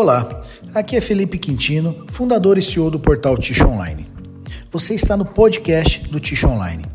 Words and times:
Olá, 0.00 0.42
aqui 0.74 0.96
é 0.96 1.00
Felipe 1.02 1.36
Quintino, 1.36 2.06
fundador 2.10 2.56
e 2.56 2.62
CEO 2.62 2.90
do 2.90 2.98
portal 2.98 3.36
Ticho 3.36 3.66
Online. 3.68 4.06
Você 4.72 4.94
está 4.94 5.14
no 5.14 5.26
podcast 5.26 6.08
do 6.08 6.18
Ticho 6.18 6.48
Online. 6.48 6.86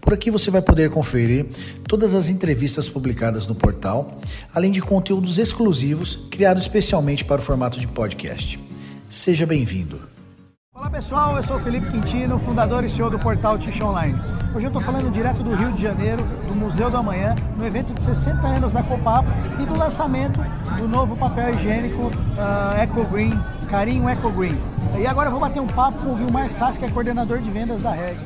Por 0.00 0.14
aqui 0.14 0.30
você 0.30 0.50
vai 0.50 0.62
poder 0.62 0.88
conferir 0.88 1.44
todas 1.86 2.14
as 2.14 2.30
entrevistas 2.30 2.88
publicadas 2.88 3.46
no 3.46 3.54
portal, 3.54 4.18
além 4.54 4.72
de 4.72 4.80
conteúdos 4.80 5.36
exclusivos 5.36 6.18
criados 6.30 6.62
especialmente 6.62 7.22
para 7.22 7.42
o 7.42 7.44
formato 7.44 7.78
de 7.78 7.86
podcast. 7.86 8.58
Seja 9.10 9.44
bem-vindo. 9.44 10.13
Pessoal, 10.94 11.36
eu 11.36 11.42
sou 11.42 11.58
Felipe 11.58 11.90
Quintino, 11.90 12.38
fundador 12.38 12.84
e 12.84 12.88
CEO 12.88 13.10
do 13.10 13.18
portal 13.18 13.58
Ticho 13.58 13.84
Online. 13.84 14.16
Hoje 14.54 14.66
eu 14.66 14.68
estou 14.68 14.80
falando 14.80 15.10
direto 15.10 15.42
do 15.42 15.52
Rio 15.52 15.72
de 15.72 15.82
Janeiro, 15.82 16.22
do 16.46 16.54
Museu 16.54 16.88
do 16.88 16.96
Amanhã, 16.96 17.34
no 17.56 17.66
evento 17.66 17.92
de 17.92 18.00
60 18.00 18.46
anos 18.46 18.72
da 18.72 18.80
Copapo 18.80 19.28
e 19.60 19.66
do 19.66 19.76
lançamento 19.76 20.38
do 20.78 20.86
novo 20.86 21.16
papel 21.16 21.52
higiênico 21.52 22.00
uh, 22.00 22.80
Eco 22.80 23.04
Green, 23.08 23.32
Carinho 23.68 24.08
Eco 24.08 24.30
Green. 24.30 24.56
E 24.96 25.04
agora 25.04 25.26
eu 25.26 25.32
vou 25.32 25.40
bater 25.40 25.58
um 25.58 25.66
papo 25.66 26.00
com 26.00 26.12
o 26.12 26.14
Vilmar 26.14 26.48
Sass, 26.48 26.76
que 26.76 26.84
é 26.84 26.88
coordenador 26.88 27.40
de 27.40 27.50
vendas 27.50 27.82
da 27.82 27.90
REG. 27.90 28.16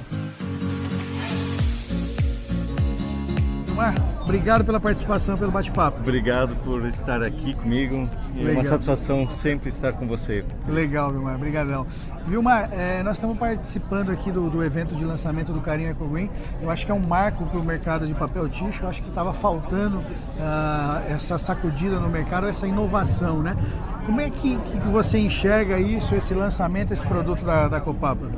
Vilmar, 3.64 3.94
Obrigado 4.28 4.62
pela 4.62 4.78
participação, 4.78 5.38
pelo 5.38 5.50
bate-papo. 5.50 6.00
Obrigado 6.00 6.54
por 6.56 6.84
estar 6.84 7.22
aqui 7.22 7.54
comigo. 7.54 8.06
É 8.36 8.52
uma 8.52 8.62
satisfação 8.62 9.26
sempre 9.34 9.70
estar 9.70 9.94
com 9.94 10.06
você. 10.06 10.44
Legal, 10.68 11.10
Vilmar. 11.10 11.36
Obrigadão. 11.36 11.86
Vilmar, 12.26 12.68
é, 12.74 13.02
nós 13.02 13.16
estamos 13.16 13.38
participando 13.38 14.10
aqui 14.10 14.30
do, 14.30 14.50
do, 14.50 14.62
evento 14.62 14.94
de 14.94 15.02
lançamento 15.02 15.50
do 15.50 15.62
Carinho 15.62 15.92
Eco 15.92 16.06
Green. 16.06 16.28
Eu 16.60 16.68
acho 16.68 16.84
que 16.84 16.92
é 16.92 16.94
um 16.94 17.00
marco 17.00 17.46
para 17.46 17.58
o 17.58 17.64
mercado 17.64 18.06
de 18.06 18.12
papel 18.12 18.46
ticho. 18.50 18.84
Eu 18.84 18.90
acho 18.90 19.00
que 19.00 19.08
estava 19.08 19.32
faltando 19.32 19.96
uh, 19.96 21.10
essa 21.10 21.38
sacudida 21.38 21.98
no 21.98 22.10
mercado, 22.10 22.48
essa 22.48 22.66
inovação, 22.66 23.42
né? 23.42 23.56
Como 24.04 24.20
é 24.20 24.28
que, 24.28 24.58
que 24.58 24.78
você 24.90 25.18
enxerga 25.18 25.80
isso, 25.80 26.14
esse 26.14 26.34
lançamento, 26.34 26.92
esse 26.92 27.06
produto 27.06 27.42
da, 27.46 27.66
da 27.66 27.80
Copapa? 27.80 28.28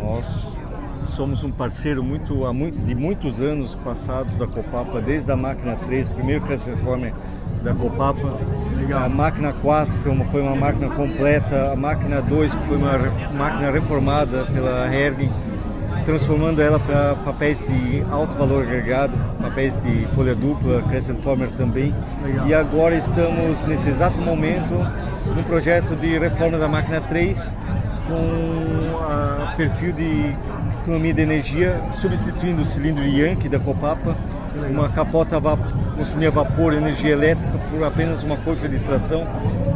Nossa, 0.00 0.60
somos 1.04 1.42
um 1.44 1.50
parceiro 1.50 2.02
muito, 2.02 2.34
de 2.84 2.94
muitos 2.94 3.40
anos 3.40 3.74
passados 3.74 4.36
da 4.36 4.46
Copapa, 4.46 5.00
desde 5.00 5.30
a 5.30 5.36
máquina 5.36 5.76
3, 5.76 6.08
primeiro 6.08 6.44
Transformer 6.44 7.12
da 7.62 7.74
Copapa, 7.74 8.38
Legal. 8.76 9.04
a 9.04 9.08
máquina 9.08 9.52
4, 9.52 9.98
que 9.98 10.24
foi 10.30 10.40
uma 10.40 10.56
máquina 10.56 10.88
completa, 10.90 11.72
a 11.72 11.76
máquina 11.76 12.22
2, 12.22 12.54
que 12.54 12.66
foi 12.66 12.76
uma 12.76 12.98
máquina 13.36 13.70
reformada 13.70 14.44
pela 14.46 14.92
Hering, 14.94 15.30
transformando 16.04 16.62
ela 16.62 16.80
para 16.80 17.14
papéis 17.16 17.58
de 17.58 18.02
alto 18.10 18.36
valor 18.36 18.62
agregado, 18.62 19.12
papéis 19.40 19.76
de 19.82 20.06
folha 20.14 20.34
dupla, 20.34 20.82
Crescent 20.88 21.20
Former 21.20 21.48
também. 21.58 21.94
Legal. 22.24 22.48
E 22.48 22.54
agora 22.54 22.94
estamos, 22.94 23.62
nesse 23.62 23.88
exato 23.90 24.20
momento, 24.22 24.74
no 25.36 25.42
projeto 25.44 25.94
de 25.96 26.18
reforma 26.18 26.58
da 26.58 26.68
máquina 26.68 27.00
3, 27.00 27.52
com 28.08 28.98
a 29.04 29.54
perfil 29.56 29.92
de 29.92 30.34
economia 30.80 31.12
de 31.12 31.22
energia, 31.22 31.80
substituindo 32.00 32.62
o 32.62 32.66
cilindro 32.66 33.04
Yankee 33.04 33.48
da 33.48 33.58
Copapa, 33.58 34.16
uma 34.70 34.88
capota 34.88 35.36
a 35.36 35.56
consumia 35.96 36.30
vapor, 36.30 36.72
energia 36.72 37.10
elétrica 37.10 37.58
por 37.70 37.84
apenas 37.84 38.24
uma 38.24 38.36
coifa 38.38 38.68
de 38.68 38.76
extração, 38.76 39.26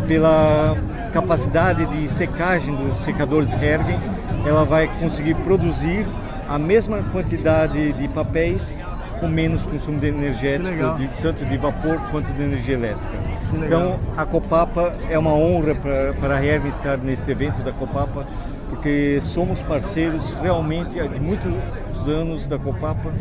pela 0.09 0.75
capacidade 1.13 1.85
de 1.87 2.09
secagem 2.09 2.75
dos 2.75 2.99
secadores 2.99 3.53
Hergen, 3.55 4.01
ela 4.47 4.65
vai 4.65 4.89
conseguir 4.99 5.35
produzir 5.37 6.07
a 6.49 6.59
mesma 6.59 7.03
quantidade 7.13 7.93
de 7.93 8.09
papéis 8.09 8.79
com 9.21 9.29
menos 9.29 9.65
consumo 9.65 9.99
de 9.99 10.09
energético, 10.09 10.99
de, 10.99 11.09
tanto 11.23 11.45
de 11.45 11.57
vapor 11.57 12.01
quanto 12.11 12.33
de 12.33 12.43
energia 12.43 12.75
elétrica. 12.75 13.17
Então, 13.53 13.99
a 14.17 14.27
Copapa 14.27 14.95
é 15.09 15.19
uma 15.19 15.33
honra 15.33 15.75
para 16.21 16.37
a 16.37 16.45
Hermes 16.45 16.75
estar 16.75 16.99
neste 16.99 17.31
evento 17.31 17.63
da 17.63 17.71
Copapa, 17.73 18.27
porque 18.75 19.21
somos 19.23 19.63
parceiros 19.63 20.33
realmente 20.43 21.01
de 21.09 21.21
muitos 21.21 22.09
anos 22.09 22.49
da 22.49 22.59
Copapa 22.59 23.13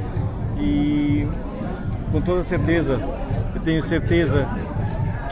e 0.60 1.28
com 2.12 2.20
toda 2.22 2.44
certeza, 2.44 3.00
eu 3.54 3.62
tenho 3.62 3.82
certeza 3.84 4.48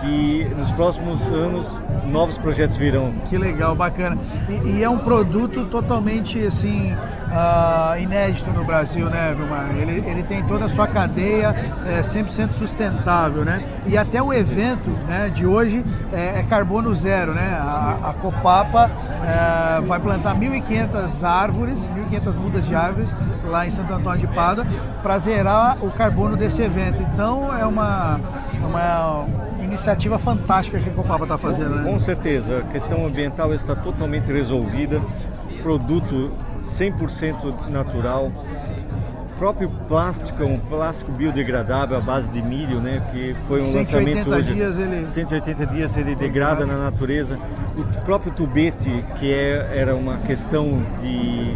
que 0.01 0.47
nos 0.57 0.71
próximos 0.71 1.31
anos 1.31 1.81
novos 2.05 2.37
projetos 2.37 2.75
virão. 2.75 3.13
Que 3.29 3.37
legal, 3.37 3.75
bacana. 3.75 4.17
E, 4.49 4.69
e 4.69 4.83
é 4.83 4.89
um 4.89 4.97
produto 4.97 5.65
totalmente 5.65 6.39
assim 6.45 6.93
uh, 7.31 7.97
inédito 7.99 8.49
no 8.51 8.63
Brasil, 8.63 9.09
né, 9.09 9.33
Vilmar? 9.35 9.69
Ele, 9.77 10.03
ele 10.05 10.23
tem 10.23 10.43
toda 10.43 10.65
a 10.65 10.69
sua 10.69 10.87
cadeia 10.87 11.55
é, 11.87 12.01
100% 12.01 12.53
sustentável, 12.53 13.45
né? 13.45 13.63
E 13.87 13.97
até 13.97 14.21
o 14.21 14.33
evento 14.33 14.89
né, 15.07 15.31
de 15.33 15.45
hoje 15.45 15.83
é, 16.11 16.39
é 16.39 16.43
carbono 16.43 16.93
zero, 16.93 17.33
né? 17.33 17.57
A, 17.59 18.09
a 18.09 18.13
Copapa 18.13 18.91
é, 19.23 19.81
vai 19.81 19.99
plantar 19.99 20.35
1.500 20.35 21.23
árvores, 21.23 21.89
1.500 22.11 22.35
mudas 22.35 22.67
de 22.67 22.75
árvores 22.75 23.15
lá 23.45 23.65
em 23.65 23.71
Santo 23.71 23.93
Antônio 23.93 24.19
de 24.19 24.27
Pada 24.27 24.67
para 25.01 25.17
zerar 25.17 25.77
o 25.83 25.91
carbono 25.91 26.35
desse 26.35 26.61
evento. 26.61 27.01
Então 27.01 27.55
é 27.55 27.65
uma, 27.65 28.19
uma 28.59 28.79
iniciativa 29.71 30.19
fantástica 30.19 30.79
que 30.79 30.89
a 30.89 30.93
Copapa 30.93 31.23
está 31.23 31.37
fazendo, 31.37 31.75
né? 31.75 31.89
Com 31.89 31.99
certeza, 31.99 32.59
a 32.59 32.61
questão 32.63 33.05
ambiental 33.05 33.53
está 33.53 33.75
totalmente 33.75 34.31
resolvida. 34.31 35.01
Produto 35.63 36.31
100% 36.63 37.67
natural. 37.69 38.25
O 38.25 39.37
próprio 39.41 39.69
plástico, 39.87 40.43
um 40.43 40.59
plástico 40.59 41.11
biodegradável 41.11 41.97
à 41.97 42.01
base 42.01 42.29
de 42.29 42.41
milho, 42.43 42.79
né, 42.79 43.01
que 43.11 43.35
foi 43.47 43.59
um 43.59 43.63
180 43.63 43.97
lançamento 43.97 44.29
hoje. 44.29 44.53
Dias 44.53 44.77
ele... 44.77 45.03
180 45.03 45.65
dias 45.65 45.97
ele 45.97 46.15
degrada 46.15 46.65
na 46.65 46.77
natureza. 46.77 47.39
O 47.75 47.83
próprio 48.03 48.31
tubete, 48.33 49.03
que 49.17 49.33
é, 49.33 49.71
era 49.73 49.95
uma 49.95 50.17
questão 50.17 50.83
de 51.01 51.55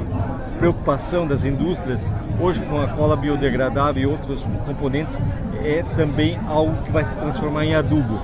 preocupação 0.58 1.28
das 1.28 1.44
indústrias, 1.44 2.06
hoje 2.40 2.62
com 2.62 2.82
a 2.82 2.88
cola 2.88 3.16
biodegradável 3.16 4.04
e 4.04 4.06
outros 4.06 4.46
componentes, 4.66 5.18
é 5.64 5.84
também 5.96 6.40
algo 6.48 6.76
que 6.84 6.92
vai 6.92 7.06
se 7.06 7.16
transformar 7.18 7.66
em 7.66 7.76
adubo. 7.76 8.20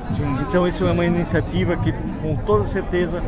Então 0.48 0.68
isso 0.68 0.86
é 0.86 0.92
uma 0.92 1.06
iniciativa 1.06 1.76
que 1.78 1.92
com 2.22 2.36
toda 2.36 2.66
certeza 2.66 3.22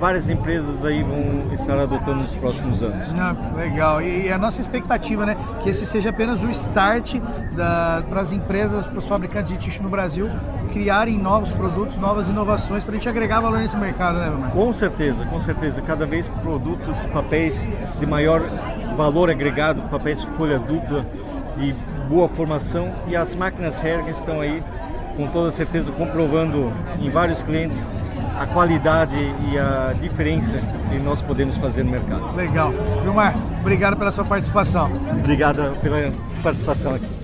várias 0.00 0.28
empresas 0.30 0.82
aí 0.84 1.02
vão 1.02 1.52
estar 1.52 1.78
adotando 1.78 2.22
nos 2.22 2.34
próximos 2.34 2.82
anos. 2.82 3.12
Ah, 3.18 3.36
legal. 3.54 4.00
E, 4.00 4.26
e, 4.26 4.32
a 4.32 4.38
nossa 4.38 4.60
expectativa, 4.60 5.26
né, 5.26 5.36
que 5.62 5.68
esse 5.68 5.86
seja 5.86 6.08
apenas 6.08 6.42
o 6.42 6.50
start 6.50 7.16
para 8.08 8.20
as 8.20 8.32
empresas, 8.32 8.86
para 8.86 8.98
os 8.98 9.06
fabricantes 9.06 9.52
de 9.52 9.58
tixo 9.58 9.82
no 9.82 9.90
Brasil 9.90 10.28
criarem 10.70 11.18
novos 11.18 11.52
produtos, 11.52 11.96
novas 11.96 12.28
inovações 12.28 12.82
para 12.82 12.92
a 12.92 12.94
gente 12.96 13.08
agregar 13.08 13.40
valor 13.40 13.58
nesse 13.58 13.76
mercado, 13.76 14.18
né, 14.18 14.28
Romano? 14.28 14.50
Com 14.52 14.72
certeza, 14.72 15.24
com 15.26 15.40
certeza. 15.40 15.82
Cada 15.82 16.06
vez 16.06 16.28
produtos, 16.28 17.04
papéis 17.12 17.68
de 17.98 18.06
maior 18.06 18.42
valor 18.96 19.30
agregado, 19.30 19.82
papéis 19.82 20.22
folha 20.22 20.58
dupla, 20.58 21.04
de 21.56 21.74
boa 22.08 22.28
formação 22.28 22.92
e 23.06 23.14
as 23.14 23.34
máquinas 23.34 23.82
Hergen 23.82 24.10
estão 24.10 24.40
aí 24.40 24.62
com 25.16 25.26
toda 25.28 25.50
certeza 25.50 25.92
comprovando 25.92 26.72
em 26.98 27.10
vários 27.10 27.42
clientes 27.42 27.86
a 28.38 28.46
qualidade 28.46 29.14
e 29.52 29.58
a 29.58 29.94
diferença 30.00 30.54
que 30.88 30.98
nós 30.98 31.20
podemos 31.20 31.56
fazer 31.58 31.84
no 31.84 31.90
mercado. 31.90 32.34
Legal. 32.34 32.72
Vilmar, 33.02 33.34
obrigado 33.60 33.96
pela 33.96 34.10
sua 34.10 34.24
participação. 34.24 34.90
Obrigado 35.18 35.78
pela 35.80 36.10
participação 36.42 36.94
aqui. 36.94 37.19